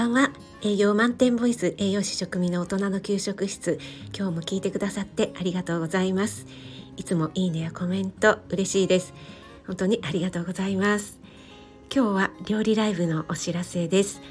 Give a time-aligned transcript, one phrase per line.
[0.00, 0.30] ばんは。
[0.62, 3.78] 栄養満点ボイス栄養士食味の大人の給食室。
[4.16, 6.46] 今日も聞いてくださってありがとうございます。
[6.96, 9.12] いつもいいねやコメント嬉しいです。
[9.66, 11.18] 本当にありがとうございます。
[11.94, 14.22] 今日は料理ライブのお知らせです。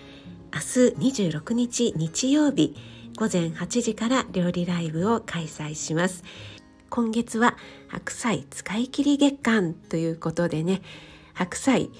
[0.52, 2.76] 明日26日日曜日
[3.18, 6.24] 午前8時から料理ライブを開催します。
[6.90, 7.56] 今月は
[7.90, 10.82] 白菜使い切り月間ということでね
[11.36, 11.92] 白菜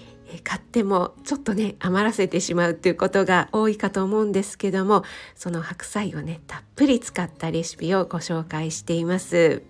[0.44, 5.04] 買ってもちょっとね余らせてしまうっていうことが多いかと思うんですけども
[5.36, 9.64] その白菜をねたっぷり使ったレシピをご紹介しています。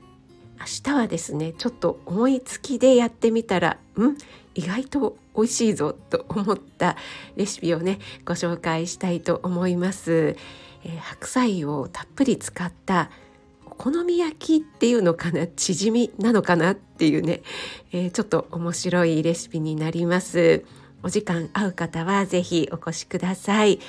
[0.60, 4.18] 明日はですねちょっと思いつきでやってみたらん？
[4.56, 6.98] 意外と美味しいぞと思った
[7.38, 10.36] レシピをねご紹介したいと思います、
[10.84, 13.10] えー、白菜をたっぷり使った
[13.80, 17.44] 好み焼きっていうのかなチヂミなのかなっていうね、
[17.94, 20.66] えー、ちょっと面白いレシピになります。
[21.02, 23.80] お時間合う方は是非お越しください。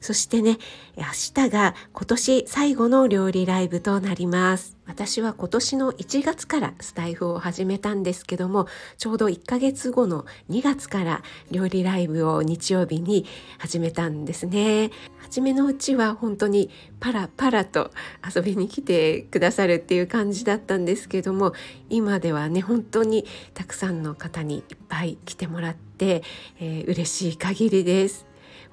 [0.00, 0.58] そしてね、
[0.96, 1.04] 明
[1.44, 4.76] 日が今年最後の料理ライブとなります。
[4.86, 13.26] 私は今年の1月からスタイフを始めたんですけども、ちょうど1ヶ月後の2月から料理ライブを日曜日に
[13.58, 14.90] 始めたんですね。
[15.18, 17.90] 初めのうちは本当にパラパラと
[18.34, 21.52] 遊びに来てくださるっていう感じだったんですけども、
[21.90, 26.22] 今ではね、本当にたくさんの方にいっぱい来てもらって、
[26.60, 28.27] えー、嬉しい限りです。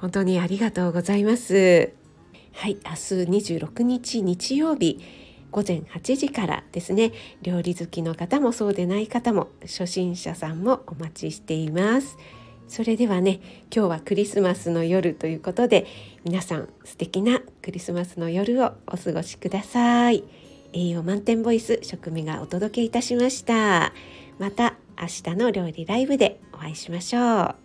[0.06, 1.92] 本当にありがとうございます。
[2.53, 5.00] はい明日26日日曜日
[5.50, 7.12] 午前8時からですね。
[7.42, 12.20] 料理好きの方もそうでない方も初心者さんもお待ちしています。
[12.67, 13.39] それではね
[13.75, 15.88] 今日はクリスマスの夜ということで
[16.23, 20.23] 皆さん素敵なクリスマスの夜をお過ごしください。
[20.73, 23.92] 栄養満点ボイス食味がお届けいたしました。
[24.38, 27.64] また明日の料理ライブでお会いしましょう。